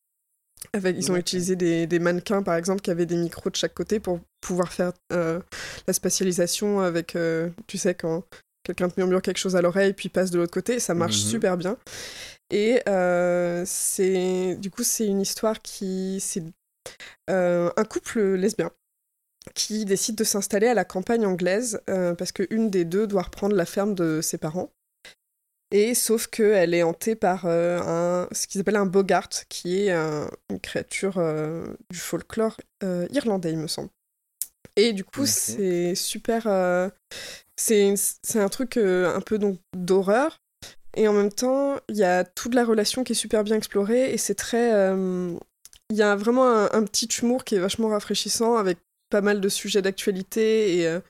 [0.73, 3.75] Avec, ils ont utilisé des, des mannequins, par exemple, qui avaient des micros de chaque
[3.75, 5.40] côté pour pouvoir faire euh,
[5.87, 8.25] la spatialisation avec, euh, tu sais, quand
[8.62, 11.16] quelqu'un te murmure quelque chose à l'oreille puis passe de l'autre côté, et ça marche
[11.25, 11.31] Mhm.
[11.31, 11.77] super bien.
[12.51, 16.42] Et euh, c'est du coup c'est une histoire qui c'est
[17.29, 18.70] un couple lesbien
[19.55, 23.55] qui décide de s'installer à la campagne anglaise parce que une des deux doit reprendre
[23.57, 24.70] la ferme de ses parents.
[25.73, 29.93] Et sauf qu'elle est hantée par euh, un, ce qu'ils appellent un bogart, qui est
[29.93, 33.91] un- une créature euh, du folklore euh, irlandais, il me semble.
[34.77, 36.47] Et du coup, c'est super.
[36.47, 36.89] euh,
[37.57, 40.39] c'est c'est un truc euh, un peu donc d'horreur.
[40.97, 44.13] Et en même temps, il y a toute la relation qui est super bien explorée.
[44.13, 44.73] Et c'est très.
[44.75, 45.37] euh,
[45.91, 48.79] Il y a vraiment un, un petit humour qui est vachement rafraîchissant avec
[49.11, 51.01] pas mal de sujets d'actualité et, euh,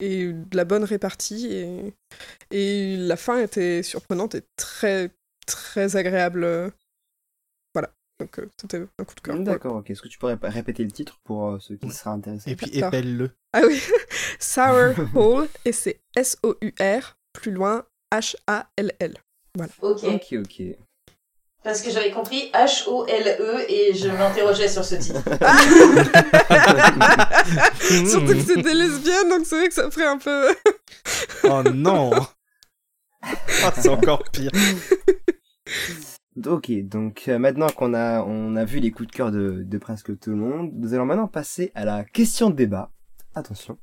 [0.00, 1.46] et de la bonne répartie.
[1.52, 1.94] Et,
[2.50, 5.10] et la fin était surprenante et très,
[5.46, 6.72] très agréable.
[7.74, 7.92] Voilà.
[8.20, 9.38] Donc euh, c'était un coup de cœur.
[9.40, 9.90] D'accord, ok.
[9.90, 11.92] Est-ce que tu pourrais répéter le titre pour euh, ceux qui Ouais.
[11.92, 12.50] seraient intéressés?
[12.50, 13.30] Et puis épelle-le.
[13.52, 13.80] Ah oui,
[14.40, 19.14] Sour Hole, et c'est S-O-U-R, plus loin, H-A-L-L.
[19.82, 20.04] Ok.
[20.04, 20.62] Ok, ok.
[21.66, 25.18] Parce que j'avais compris H-O-L-E et je m'interrogeais sur ce titre.
[28.08, 30.54] Surtout que c'était lesbienne, donc c'est vrai que ça ferait un peu.
[31.42, 32.12] Oh non
[33.20, 34.52] Ah, C'est encore pire.
[36.46, 39.78] Ok, donc euh, maintenant qu'on a, on a vu les coups de cœur de, de
[39.78, 42.92] presque tout le monde, nous allons maintenant passer à la question de débat.
[43.34, 43.76] Attention.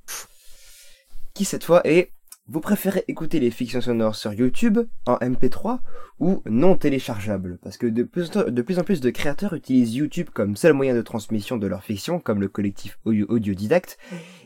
[1.33, 2.13] Qui cette fois est
[2.45, 5.79] Vous préférez écouter les fictions sonores sur YouTube, en MP3
[6.19, 7.57] ou non téléchargeables?
[7.63, 11.55] Parce que de plus, en- plus de créateurs utilisent YouTube comme seul moyen de transmission
[11.55, 13.97] de leur fiction, comme le collectif Audio, Audiodidacte.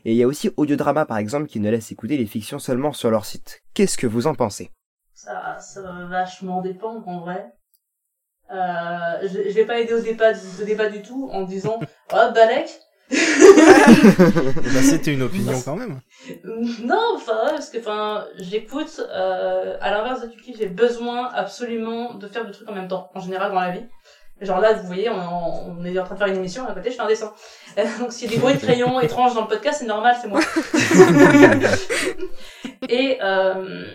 [0.05, 2.93] Et il y a aussi Audiodrama par exemple qui ne laisse écouter les fictions seulement
[2.93, 3.63] sur leur site.
[3.73, 4.69] Qu'est-ce que vous en pensez?
[5.15, 7.51] Ça, ça va vachement dépendre en vrai.
[8.51, 11.79] Euh, je, vais pas aider au débat, au débat du tout en disant
[12.13, 12.69] oh Balek.
[13.09, 15.99] Bah, C'était une opinion quand même.
[16.83, 19.01] non, enfin parce que enfin j'écoute.
[19.09, 23.09] Euh, à l'inverse de Tuki, j'ai besoin absolument de faire du truc en même temps,
[23.15, 23.85] en général dans la vie.
[24.39, 26.91] Genre là, vous voyez, on, on est en train de faire une émission, à côté
[26.91, 27.33] je fais un dessin.
[27.79, 30.15] Euh, donc s'il y a des bruits de crayon étranges dans le podcast, c'est normal,
[30.21, 30.41] c'est moi.
[32.89, 33.85] Et euh,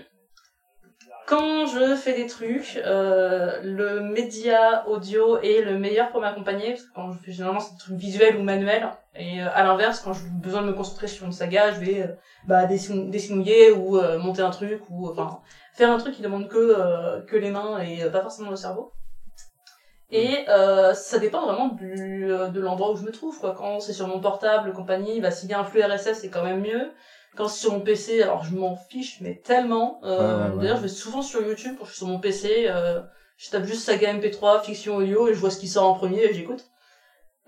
[1.26, 6.82] quand je fais des trucs, euh, le média audio est le meilleur pour m'accompagner, parce
[6.82, 10.12] que quand je fais généralement des trucs visuels ou manuels, et euh, à l'inverse, quand
[10.12, 12.12] j'ai besoin de me concentrer sur une saga, je vais euh,
[12.46, 15.40] bah, dessin- dessinouiller ou euh, monter un truc, ou enfin
[15.72, 18.88] faire un truc qui demande que, euh, que les mains et pas forcément le cerveau.
[20.10, 23.38] Et ça dépend vraiment du, de l'endroit où je me trouve.
[23.38, 23.52] Quoi.
[23.52, 26.42] Quand c'est sur mon portable, compagnie, bah, s'il y a un flux RSS, c'est quand
[26.42, 26.90] même mieux.
[27.36, 29.98] Quand c'est sur mon PC, alors je m'en fiche, mais tellement.
[30.04, 30.62] Euh, Ouais, ouais, ouais.
[30.62, 32.66] D'ailleurs, je vais souvent sur YouTube quand je suis sur mon PC.
[32.68, 33.00] Euh,
[33.36, 36.24] je tape juste saga MP3, fiction audio, et je vois ce qui sort en premier
[36.24, 36.64] et j'écoute.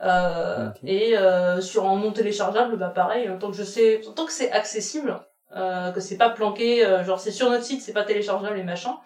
[0.03, 0.70] Euh.
[0.85, 4.51] Et euh, sur un non téléchargeable, bah pareil, tant que je sais, tant que c'est
[4.51, 5.20] accessible,
[5.57, 8.64] euh, que c'est pas planqué, euh, genre c'est sur notre site, c'est pas téléchargeable et
[8.64, 8.97] machin.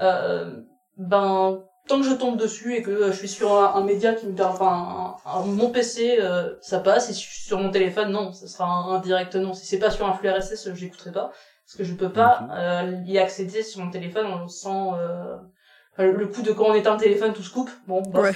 [0.00, 0.60] Euh,
[0.96, 4.14] ben tant que je tombe dessus et que euh, je suis sur un, un média
[4.14, 7.70] qui me permet, enfin, un- un- mon PC, euh, ça passe, et si- sur mon
[7.70, 9.52] téléphone, non, ça sera un, un direct non.
[9.52, 11.32] Si c'est pas sur un flux RSS, euh, j'écouterai pas,
[11.66, 15.36] parce que je peux pas euh, y accéder sur mon téléphone sans euh,
[15.98, 17.70] le coup de quand on éteint le téléphone, tout se coupe.
[17.86, 18.20] Bon, bah.
[18.22, 18.34] Ouais.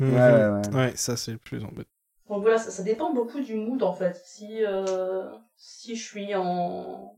[0.00, 0.74] Ouais, ouais, ouais.
[0.74, 1.88] Ouais, ça c'est le plus embêtant.
[2.28, 4.20] Donc voilà, ça, ça dépend beaucoup du mood en fait.
[4.24, 5.24] Si euh,
[5.56, 7.14] si je suis en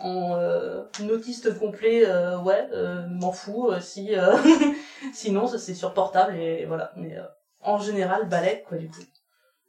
[0.00, 3.70] en euh, autiste complet, euh, ouais, euh, m'en fous.
[3.70, 4.36] euh, si euh,
[5.14, 6.92] sinon, ça c'est sur portable et, voilà.
[6.96, 7.22] Mais euh,
[7.60, 9.02] en général, balèque quoi du coup.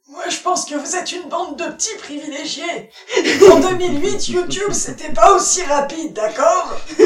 [0.06, 2.90] Moi, je pense que vous êtes une bande de petits privilégiés.
[3.50, 6.76] En 2008, YouTube, c'était pas aussi rapide, d'accord?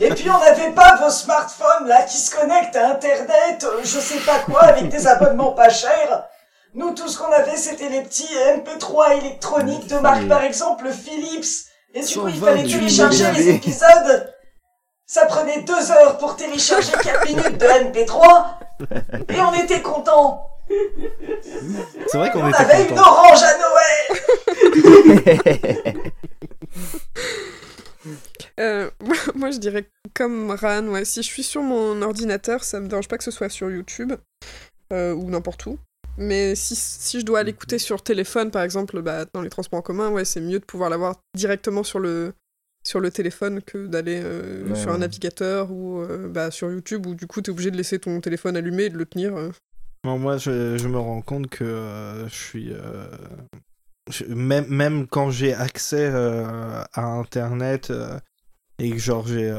[0.00, 4.20] Et puis, on n'avait pas vos smartphones, là, qui se connectent à Internet, je sais
[4.20, 6.26] pas quoi, avec des abonnements pas chers.
[6.72, 11.67] Nous, tout ce qu'on avait, c'était les petits MP3 électroniques de marque, par exemple, Philips.
[11.94, 14.34] Et du coup, il 128 fallait télécharger les épisodes.
[15.06, 18.46] Ça prenait deux heures pour télécharger 4 minutes de MP3.
[19.30, 20.44] Et on était contents.
[20.68, 24.06] C'est vrai qu'on On avait une orange à Noël
[28.60, 32.80] Euh, moi, moi, je dirais comme Ran, ouais, si je suis sur mon ordinateur, ça
[32.80, 34.12] me dérange pas que ce soit sur YouTube
[34.92, 35.78] euh, ou n'importe où.
[36.18, 39.82] Mais si, si je dois l'écouter sur téléphone, par exemple, bah, dans les transports en
[39.82, 42.32] commun, ouais, c'est mieux de pouvoir l'avoir directement sur le,
[42.84, 47.06] sur le téléphone que d'aller euh, Ouais, sur un navigateur ou euh, bah, sur YouTube
[47.06, 49.36] où du coup t'es obligé de laisser ton téléphone allumé et de le tenir.
[49.36, 49.50] euh.
[50.04, 52.72] Moi, je, je me rends compte que je suis.
[54.10, 57.92] je- même, même quand j'ai accès à Internet
[58.78, 59.54] et que genre j'ai.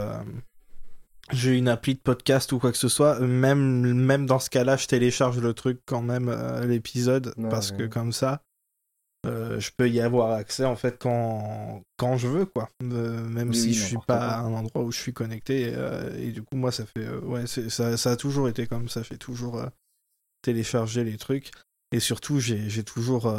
[1.32, 4.78] J'ai une appli de podcast ou quoi que ce soit, même, même dans ce cas-là,
[4.78, 7.78] je télécharge le truc quand même, euh, l'épisode, Ouais, parce ouais.
[7.78, 8.42] que comme ça,
[9.26, 12.70] euh, je peux y avoir accès en fait quand, quand je veux, quoi.
[12.84, 15.74] Euh, même Oui, si oui, je suis pas à un endroit où je suis connecté.
[16.18, 17.08] et du coup, moi, ça fait.
[17.24, 19.04] ouais, ça, ça a toujours été comme ça.
[19.04, 19.62] Fait toujours
[20.42, 21.52] télécharger les trucs.
[21.92, 23.34] Et surtout, j'ai j'ai toujours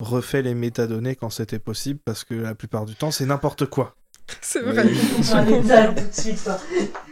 [0.00, 3.96] refait les métadonnées quand c'était possible parce que la plupart du temps, c'est n'importe quoi.
[4.42, 4.82] C'est vrai.
[4.84, 4.98] oui.
[5.18, 6.58] On fera des tags tout de suite, quoi.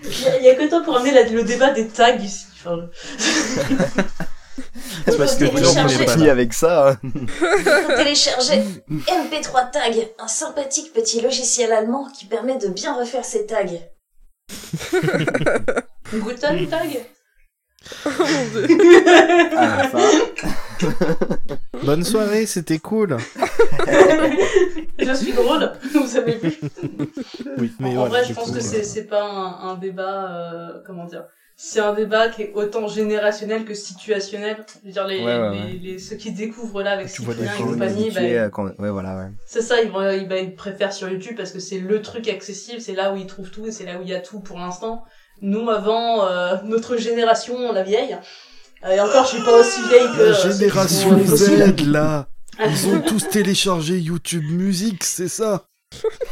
[0.05, 2.47] Il y, a que toi pour amener la- le débat des tags ici.
[2.65, 2.89] Enfin,
[5.07, 6.07] C'est parce que tu en télécharger.
[6.09, 6.91] fini avec ça.
[6.91, 6.99] hein.
[7.97, 13.65] Télécharger MP3 Tag, un sympathique petit logiciel allemand qui permet de bien refaire ses tags.
[16.13, 17.07] Guten Tag?
[18.05, 19.57] Oh mon dieu.
[19.57, 19.99] À la fin.
[21.85, 23.17] Bonne soirée, c'était cool.
[24.99, 26.01] Je suis drôle, vous.
[27.59, 30.31] Oui, mais en voilà, vrai, je pense coup, que euh, c'est pas un, un débat,
[30.31, 31.25] euh, comment dire,
[31.57, 34.57] c'est un débat qui est autant générationnel que situationnel.
[34.83, 35.79] Je veux dire, les, Ouais, ouais, les, ouais.
[35.83, 39.17] les- ceux qui découvrent là avec Cyprien et compagnie, bah, habitués, euh, quand- Ouais, voilà,
[39.17, 39.31] ouais.
[39.47, 42.29] c'est ça, ils, vont, ils, bah, ils préfèrent sur YouTube parce que c'est le truc
[42.29, 44.41] accessible, c'est là où ils trouvent tout et c'est là où il y a tout
[44.41, 45.05] pour l'instant.
[45.43, 48.17] Nous, avant, euh, notre génération, la vieille,
[48.91, 50.23] et encore, je suis pas aussi vieille que...
[50.23, 51.19] La génération.
[51.27, 52.29] Z, là
[52.67, 55.65] Ils ont tous téléchargé YouTube Music, c'est ça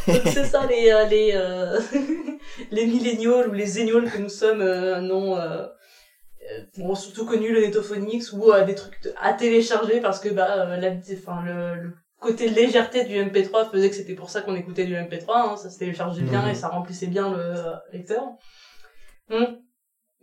[0.06, 1.80] c'est ça les euh, les euh,
[2.70, 7.52] les millénials ou les zénials que nous sommes euh, non euh, euh, ont surtout connu
[7.52, 11.42] le Netophonix ou euh, des trucs de- à télécharger parce que bah euh, la, enfin
[11.46, 15.24] le, le côté légèreté du MP3 faisait que c'était pour ça qu'on écoutait du MP3
[15.52, 16.50] hein, ça se téléchargeait bien Mhm.
[16.50, 18.24] et ça remplissait bien le euh, lecteur
[19.30, 19.48] donc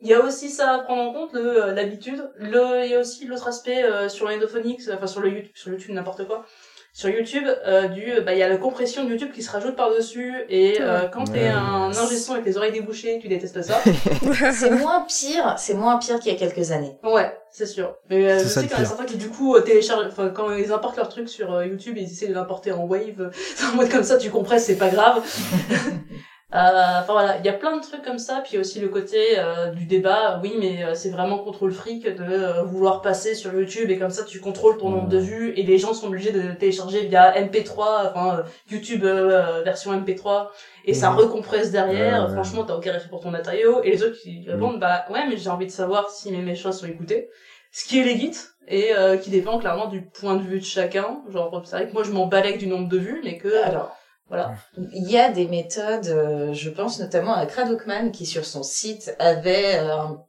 [0.02, 2.96] il y a aussi ça à prendre en compte le euh, l'habitude le il y
[2.96, 6.26] a aussi l'autre aspect euh, sur le Netophonix enfin sur le YouTube sur YouTube n'importe
[6.28, 6.46] quoi
[6.94, 9.78] sur YouTube, euh, du, bah, il y a la compression de YouTube qui se rajoute
[9.78, 11.48] par-dessus, et euh, quand t'es Ouais.
[11.48, 13.80] un ingé son avec les oreilles débouchées, tu détestes ça.
[14.52, 16.98] C'est moins pire, c'est moins pire qu'il y a quelques années.
[17.04, 17.96] ouais, c'est sûr.
[18.10, 20.28] Mais euh, je sais qu'il y en a certains qui du coup euh, téléchargent, enfin
[20.36, 23.66] quand ils importent leur truc sur euh, YouTube, ils essaient de l'importer en wave, c'est
[23.72, 25.24] en mode comme ça tu compresses, c'est pas grave.
[26.54, 28.60] Euh, Enfin voilà, il y a plein de trucs comme ça, puis il y a
[28.62, 32.24] aussi le côté euh, du débat, oui mais euh, c'est vraiment contre le fric de
[32.24, 35.64] euh, vouloir passer sur YouTube et comme ça tu contrôles ton nombre de vues et
[35.64, 40.50] les gens sont obligés de télécharger via MP3, enfin euh, YouTube euh, version MP3
[40.84, 44.18] et ça recompresse derrière, Ouais, franchement t'as aucun respect pour ton matériau et les autres
[44.22, 47.24] qui répondent bah ouais mais j'ai envie de savoir si mes, mes choses sont écoutées,
[47.72, 48.32] ce qui est légit
[48.68, 51.94] et euh, qui dépend clairement du point de vue de chacun, genre c'est vrai que
[51.94, 53.90] moi je m'en balèque du nombre de vues mais que Alors,
[54.32, 54.56] voilà.
[54.94, 59.16] il y a des méthodes, euh, je pense notamment à Kradokman qui sur son site
[59.20, 60.24] avait, euh, un-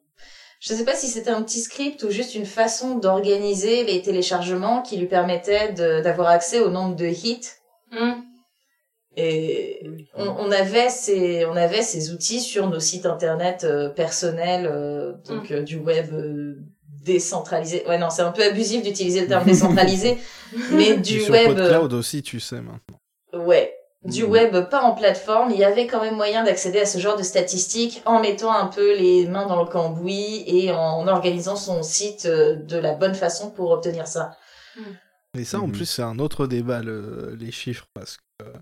[0.60, 4.02] je ne sais pas si c'était un petit script ou juste une façon d'organiser les
[4.02, 7.48] téléchargements qui lui permettait d'avoir accès au nombre de hits.
[7.98, 8.22] Hum.
[9.16, 9.82] Et
[10.14, 15.12] on, on avait ces, on avait ces outils sur nos sites internet euh, personnels, euh,
[15.28, 16.54] donc euh, du web euh,
[17.04, 17.84] décentralisé.
[17.86, 20.16] Ouais, non, c'est un peu abusif d'utiliser le terme décentralisé,
[20.70, 21.46] mais du sur web.
[21.56, 22.98] PodCloud aussi, tu sais maintenant.
[23.34, 23.74] Ouais.
[24.04, 24.24] Du Mhm.
[24.24, 27.22] web pas en plateforme, il y avait quand même moyen d'accéder à ce genre de
[27.22, 32.26] statistiques en mettant un peu les mains dans le cambouis et en organisant son site
[32.26, 34.36] euh, de la bonne façon pour obtenir ça.
[35.38, 35.70] Et ça, en Mhm.
[35.70, 38.52] plus, c'est un autre débat, le- les chiffres, parce que euh,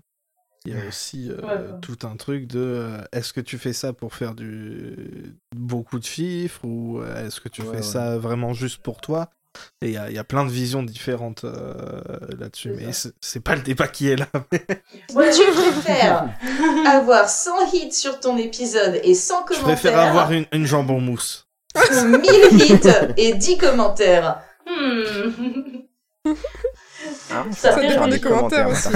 [0.65, 3.73] il y a aussi euh, Ouais, tout un truc de euh, est-ce que tu fais
[3.73, 7.81] ça pour faire du beaucoup de chiffres ou euh, est-ce que tu Ouais, fais ouais.
[7.83, 9.31] ça vraiment juste pour toi?
[9.81, 11.83] Et il y y a plein de visions différentes euh,
[12.39, 14.27] là-dessus, C'est mais c'est- pas le débat qui est là.
[14.51, 14.65] mais
[15.13, 16.29] Ouais, Tu préfères
[16.87, 20.99] avoir 100 hits sur ton épisode et 100 Je commentaires préfère avoir une, une jambon
[21.01, 21.47] mousse.
[21.75, 22.21] ou 1000
[22.61, 24.41] hits et 10 commentaires.
[24.65, 25.79] Hmm.
[27.33, 28.89] Ah, Ça va dépend faire des les commentaires moi, aussi.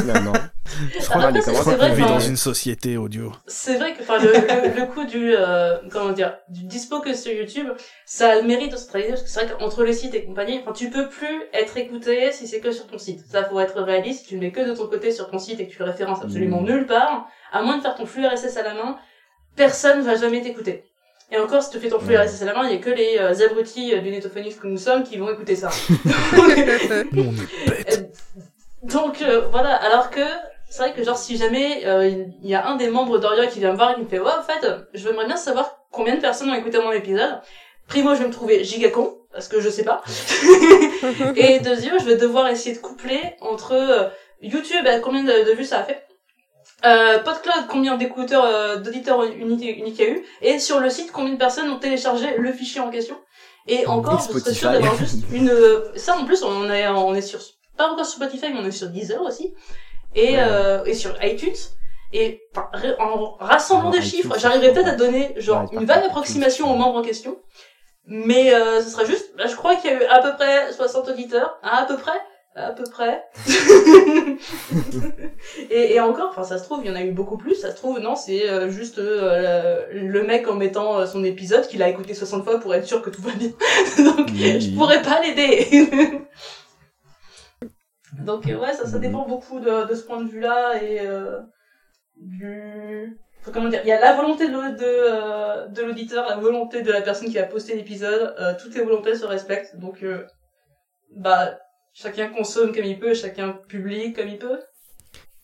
[0.99, 1.31] Je crois
[1.77, 3.31] qu'on vit dans une société audio.
[3.47, 4.31] C'est vrai que le,
[4.73, 7.67] le, le coup du euh, comment dire du dispo que sur YouTube,
[8.05, 10.25] ça a le mérite de se travailler parce que c'est vrai qu'entre les sites et
[10.25, 13.21] compagnie, tu peux plus être écouté si c'est que sur ton site.
[13.31, 15.59] Ça faut être réaliste, si tu le mets que de ton côté sur ton site
[15.59, 16.65] et que tu le références absolument Mmh.
[16.65, 18.97] nulle part, à moins de faire ton flux RSS à la main,
[19.55, 20.83] personne va jamais t'écouter.
[21.31, 22.23] Et encore, si tu fais ton flux Ouais.
[22.27, 24.67] RSS à la main, il y a que les euh, abrutis euh, du netophoniste que
[24.67, 25.69] nous sommes qui vont écouter ça.
[26.05, 27.05] Nous, on est bêtes.
[28.85, 30.21] Donc euh, voilà, alors que
[30.69, 33.59] c'est vrai que genre si jamais euh, il y a un des membres d'Oria qui
[33.59, 36.15] vient me voir et qui me fait ouais en fait je voudrais bien savoir combien
[36.15, 37.41] de personnes ont écouté mon épisode.
[37.87, 40.03] Primo je vais me trouver giga con parce que je sais pas.
[41.35, 44.09] et deuxième je vais devoir essayer de coupler entre euh,
[44.41, 46.03] YouTube euh, combien de, de vues ça a fait.
[46.85, 51.37] Euh, PodCloud, combien d'écouteurs, d'auditeurs uniques y a eu, et sur le site, combien de
[51.37, 53.15] personnes ont téléchargé le fichier en question.
[53.67, 54.65] Et encore, je serais Spotify.
[54.65, 55.51] d'avoir juste une,
[55.95, 57.39] ça en plus, on est, on est sur,
[57.77, 59.53] pas encore sur Spotify, mais on est sur Deezer aussi,
[60.15, 60.37] et, Ouais.
[60.39, 61.53] euh, et sur iTunes.
[62.13, 66.05] Et enfin, en rassemblant des iTunes, chiffres, j'arriverai peut-être à donner genre Ouais, une vague
[66.05, 67.37] approximation aux membres en question.
[68.07, 70.71] Mais euh, ce sera juste, là, je crois qu'il y a eu à peu près
[70.71, 72.19] 60 auditeurs, à, à peu près?
[72.57, 73.21] À peu près.
[75.69, 77.55] et, et encore, enfin ça se trouve, il y en a eu beaucoup plus.
[77.55, 81.23] Ça se trouve, non, c'est euh, juste euh, le, le mec en mettant euh, son
[81.23, 83.49] épisode qu'il a écouté 60 fois pour être sûr que tout va bien.
[84.05, 84.61] Donc Oui.
[84.61, 86.21] je pourrais pas l'aider.
[88.23, 91.39] Donc euh, ouais, ça, ça dépend beaucoup de, de ce point de vue-là et euh,
[92.17, 93.17] du...
[93.53, 96.91] comment dire Il y a la volonté de, de, euh, de l'auditeur, la volonté de
[96.91, 98.35] la personne qui va poster l'épisode.
[98.39, 99.75] euh, toutes les volontés se respectent.
[99.77, 100.25] Donc euh,
[101.15, 101.57] bah
[101.93, 104.59] chacun consomme comme il peut, chacun publie comme il peut.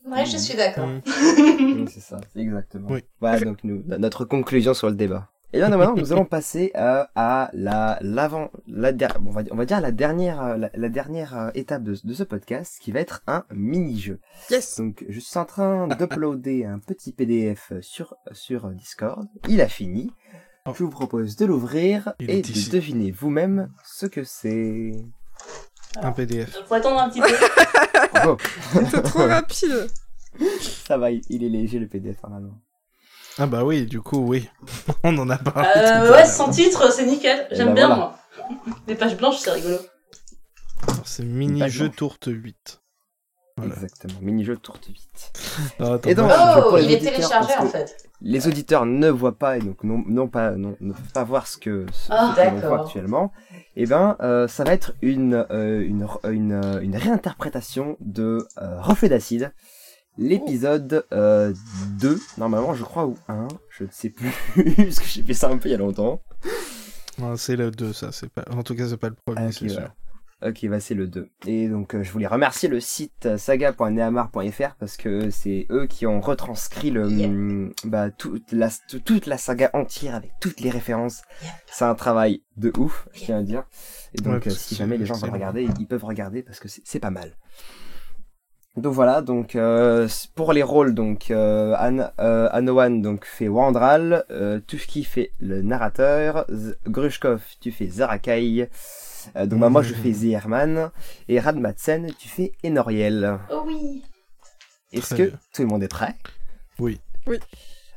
[0.06, 0.90] Ouais, je suis d'accord.
[1.08, 2.90] Oui, c'est ça, c'est exactement.
[2.90, 3.04] Oui.
[3.20, 5.30] Voilà donc nous, notre conclusion sur le débat.
[5.54, 8.92] Et bien maintenant, nous allons passer euh, à la l'avant, la
[9.26, 12.14] on va on va dire la dernière euh, la, la dernière euh, étape de, de
[12.14, 14.20] ce podcast, qui va être un mini-jeu.
[14.50, 19.28] Yes Donc je suis en train d'uploader un petit PDF sur sur Discord.
[19.48, 20.12] Il a fini.
[20.66, 20.74] Oh.
[20.78, 22.70] Je vous propose de l'ouvrir et de ici.
[22.70, 24.92] deviner vous-même ce que c'est.
[26.02, 26.56] Un PDF.
[26.68, 27.28] Faut attendre un petit peu.
[28.28, 28.36] Oh,
[28.74, 29.88] C'était trop rapide
[30.60, 32.60] ça va, il, il est léger le PDF normalement.
[33.38, 34.50] Ah bah oui, du coup, oui.
[35.04, 35.68] On en a parlé.
[35.76, 36.26] Euh, ouais, l'heure.
[36.28, 37.48] sans titre, c'est nickel.
[37.50, 37.96] Et J'aime bien voilà.
[37.96, 38.18] moi.
[38.88, 39.78] Les pages blanches, c'est rigolo.
[41.06, 42.82] C'est mini-jeu tourte 8.
[43.58, 43.74] Voilà.
[43.76, 45.32] Exactement, mini-jeu tourte vite.
[45.80, 48.10] Ah, attends, Et donc, Oh, il est auditeurs, téléchargé en fait.
[48.22, 51.48] Les auditeurs ne voient pas et donc non, non pas non, ne peuvent pas voir
[51.48, 52.70] ce que ce Ah, que l'on d'accord.
[52.70, 53.32] voit actuellement.
[53.76, 58.80] Et ben euh, ça va être une euh, une une, euh, une réinterprétation de euh,
[58.82, 59.52] Reflet d'acide,
[60.18, 61.54] l'épisode euh,
[62.00, 64.30] 2 normalement je crois ou 1, je ne sais plus
[64.76, 66.22] parce que j'ai fait ça un peu il y a longtemps.
[67.36, 68.12] C'est le 2, ça.
[68.12, 68.44] C'est pas...
[68.52, 69.90] En tout cas, c'est pas le premier, ok, c'est sûr.
[70.44, 71.30] Ok, bah c'est le 2.
[71.46, 76.08] Et donc euh, je voulais remercier le site euh, saga.nehamar.fr parce que c'est eux qui
[76.08, 80.72] ont retranscrit le hum, bah toute la tout- toute la saga entière avec toutes les
[80.72, 81.22] références.
[81.68, 83.66] C'est un travail de ouf, je tiens à dire.
[84.16, 86.82] Et donc euh, si jamais les gens veulent regarder, ils peuvent regarder parce que c'est
[86.86, 87.38] c'est pas mal.
[88.78, 94.24] Donc voilà, donc euh, pour les rôles, donc euh, An euh, Anowan donc fait Wandral,
[94.32, 98.70] euh, Tufki fait le narrateur, Z Grushkov tu fais Zarakai,
[99.36, 100.90] euh, donc bah, moi je fais Zierman
[101.28, 103.40] et Radmatsen tu fais Enoriel.
[103.52, 104.04] Oh oui.
[104.94, 105.40] Est-ce que bien.
[105.54, 106.16] tout le monde est prêt?
[106.80, 107.02] Oui.
[107.28, 107.40] Oui.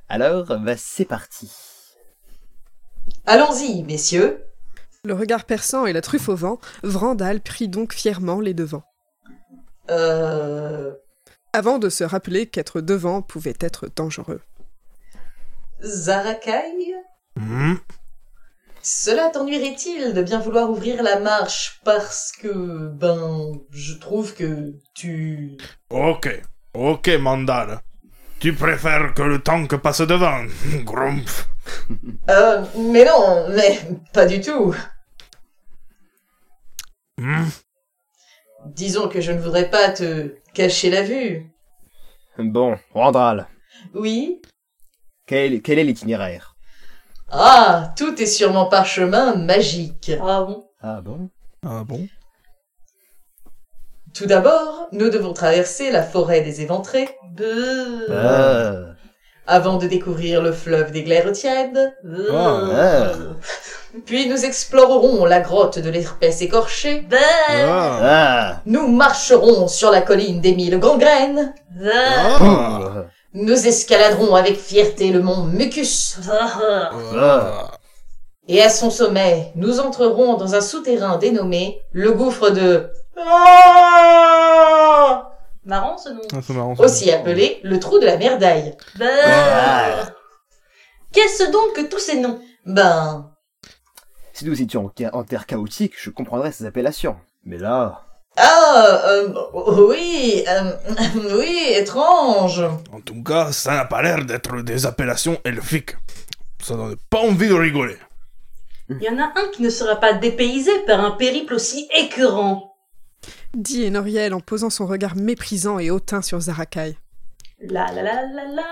[0.08, 1.52] Alors bah c'est parti.
[3.26, 4.44] Allons-y, messieurs.
[5.04, 8.84] Le regard perçant et la truffe au vent, Vrandal prit donc fièrement les devants.
[9.90, 10.92] Euh...
[11.52, 14.40] Avant de se rappeler qu'être devant pouvait être dangereux.
[15.80, 16.94] Zarakai
[17.36, 17.74] Hmm.
[18.82, 25.56] Cela t'ennuierait-il de bien vouloir ouvrir la marche parce que, ben, je trouve que tu...
[25.90, 26.28] Ok,
[26.74, 27.80] ok, Mandal.
[28.40, 30.44] Tu préfères que le tank passe devant,
[30.84, 31.48] Grumpf.
[32.30, 33.80] Euh, mais non, mais
[34.12, 34.74] pas du tout.
[37.16, 37.44] Hmm
[38.66, 41.50] Disons que je ne voudrais pas te cacher la vue.
[42.38, 43.46] Bon, Wandral,
[43.94, 44.40] Oui?
[45.27, 46.57] Quel, quel est l'itinéraire?
[47.31, 50.12] Ah, tout est sur mon parchemin magique.
[50.20, 50.66] Ah bon?
[50.81, 51.31] Ah bon?
[51.64, 52.09] Ah bon?
[54.14, 58.07] Tout d'abord, nous devons traverser la forêt des éventrés Beuh.
[58.12, 58.94] Ah.
[59.46, 61.94] avant de découvrir le fleuve des glaires tièdes.
[62.05, 63.37] Beuh.
[64.07, 67.00] Puis nous explorerons la grotte de l'espèce écorchée.
[67.02, 67.18] Beuh.
[67.48, 68.61] Ah.
[68.66, 71.54] Nous marcherons sur la colline des mille gangrènes.
[71.70, 71.90] Beuh.
[71.92, 73.04] Ah.
[73.33, 76.18] Nous escaladerons avec fierté le mont Mucus.
[76.28, 76.90] Ah.
[78.48, 82.90] Et à son sommet, nous entrerons dans un souterrain dénommé le gouffre de...
[85.64, 86.20] Marrant ce nom.
[86.33, 86.74] Ah, marrant.
[86.78, 88.76] Aussi appelé le trou de la merdaille.
[89.00, 90.11] Ah.
[91.12, 92.40] Qu'est-ce donc que tous ces noms?
[92.66, 93.30] Ben,
[94.34, 97.16] Si nous étions en, terre chaotique, je comprendrais ces appellations.
[97.44, 98.02] Mais là...
[98.36, 99.32] Ah, euh,
[99.88, 100.72] oui, euh,
[101.38, 102.60] oui, étrange.
[102.92, 105.94] En tout cas, ça n'a pas l'air d'être des appellations elfiques.
[106.60, 107.96] Ça donne pas envie de rigoler.
[108.88, 112.74] Il y en a un qui ne sera pas dépaysé par un périple aussi écœurant.
[113.54, 116.98] Dit Enoriel en posant son regard méprisant et hautain sur Zarakai.
[117.60, 118.62] La la la la la.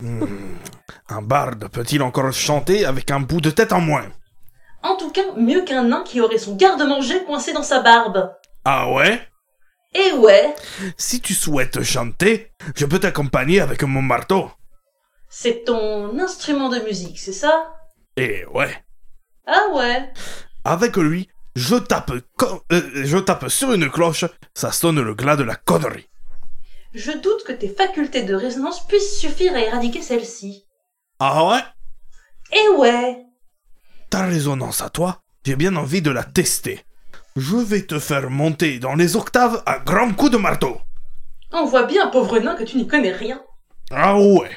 [0.00, 0.24] Hmm.
[1.08, 4.06] Un barde peut-il encore chanter avec un bout de tête en moins?
[4.82, 8.32] En tout cas, mieux qu'un nain qui aurait son garde-manger coincé dans sa barbe.
[8.64, 9.20] Ah ouais?
[9.94, 10.54] Et ouais,
[10.98, 14.50] Si tu souhaites chanter, je peux t'accompagner avec mon marteau.
[15.30, 17.72] c'est ton instrument de musique, c'est ça?
[18.16, 18.74] Et ouais,
[19.46, 20.12] Ah ouais.
[20.64, 24.24] avec lui, je tape, euh, je tape sur une cloche,
[24.54, 26.08] ça sonne le glas de la connerie.
[26.94, 30.66] Je doute que tes facultés de résonance puissent suffire à éradiquer celle-ci.
[31.18, 31.60] Ah ouais?
[32.52, 33.24] Et ouais.
[34.10, 36.84] Ta résonance à toi, j'ai bien envie de la tester.
[37.36, 40.78] Je vais te faire monter dans les octaves à grands coups de marteau.
[41.52, 43.40] On voit bien, pauvre nain, que tu n'y connais rien.
[43.90, 44.50] Ah ouais.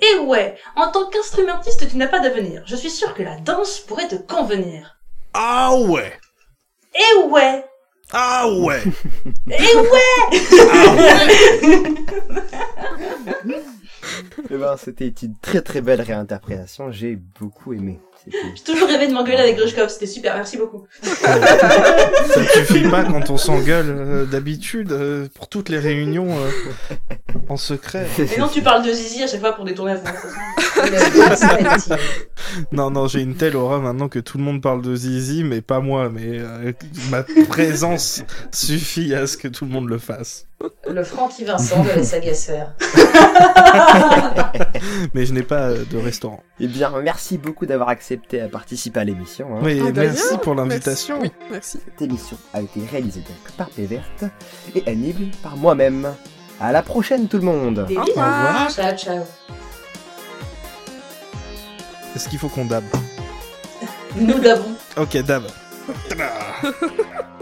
[0.00, 2.62] Et ouais, en tant qu'instrumentiste, tu n'as pas d'avenir.
[2.66, 4.96] Je suis sûr que la danse pourrait te convenir.
[5.32, 6.12] Ah ouais.
[6.94, 7.64] Et ouais,
[8.12, 8.82] Ah ouais.
[9.48, 10.40] et ouais
[10.72, 11.94] Ah ouais.
[14.50, 18.00] Eh ben, c'était une très très belle réinterprétation, j'ai beaucoup aimé.
[18.26, 20.86] J'ai toujours rêvé de m'engueuler avec Grushkov, c'était super, merci beaucoup.
[21.02, 26.94] Ça ne suffit pas quand on s'engueule euh, d'habitude euh, pour toutes les réunions euh,
[27.48, 28.06] en secret.
[28.18, 30.38] Et non, tu parles de Zizi à chaque fois pour détourner la conversation.
[30.76, 31.96] Le gaslighting.
[32.72, 35.60] Non, non, j'ai une telle aura maintenant que tout le monde parle de Zizi, mais
[35.60, 36.10] pas moi.
[36.10, 36.72] Mais euh,
[37.10, 40.46] ma présence suffit à ce que tout le monde le fasse.
[40.88, 42.74] Le Francky Vincent de la saga sphère.
[45.14, 46.40] Mais je n'ai pas de restaurant.
[46.60, 49.56] Eh bien, merci beaucoup d'avoir accepté à participer à l'émission.
[49.56, 49.60] hein.
[49.62, 51.18] Oui, Ah, de merci pour l'invitation.
[51.20, 51.34] Merci.
[51.40, 51.78] Oui, merci.
[51.84, 54.24] Cette émission a été réalisée donc par Péverte
[54.74, 56.12] et animée par moi-même.
[56.60, 58.70] À la prochaine tout le monde Au revoir.
[58.70, 59.24] Ciao, ciao.
[62.14, 62.84] Est-ce qu'il faut qu'on dab?
[64.16, 64.74] Nous d'avons.
[64.98, 65.44] Ok, dab.